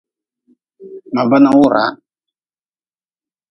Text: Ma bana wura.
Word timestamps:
Ma 1.13 1.23
bana 1.29 1.49
wura. 1.57 1.85